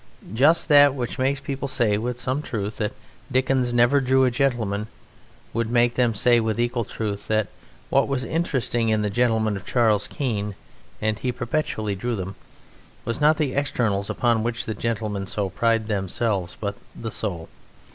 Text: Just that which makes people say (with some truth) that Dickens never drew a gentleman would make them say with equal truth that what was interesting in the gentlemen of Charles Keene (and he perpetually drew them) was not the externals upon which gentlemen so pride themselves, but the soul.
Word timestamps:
Just 0.33 0.67
that 0.67 0.95
which 0.95 1.19
makes 1.19 1.39
people 1.39 1.67
say 1.67 1.95
(with 1.95 2.19
some 2.19 2.41
truth) 2.41 2.77
that 2.77 2.93
Dickens 3.31 3.71
never 3.71 4.01
drew 4.01 4.23
a 4.25 4.31
gentleman 4.31 4.87
would 5.53 5.69
make 5.69 5.93
them 5.93 6.15
say 6.15 6.39
with 6.39 6.59
equal 6.59 6.83
truth 6.85 7.27
that 7.27 7.49
what 7.91 8.07
was 8.07 8.25
interesting 8.25 8.89
in 8.89 9.03
the 9.03 9.11
gentlemen 9.11 9.55
of 9.55 9.63
Charles 9.63 10.07
Keene 10.07 10.55
(and 11.03 11.19
he 11.19 11.31
perpetually 11.31 11.93
drew 11.93 12.15
them) 12.15 12.33
was 13.05 13.21
not 13.21 13.37
the 13.37 13.53
externals 13.53 14.09
upon 14.09 14.41
which 14.41 14.65
gentlemen 14.79 15.27
so 15.27 15.51
pride 15.51 15.87
themselves, 15.87 16.57
but 16.59 16.77
the 16.99 17.11
soul. 17.11 17.47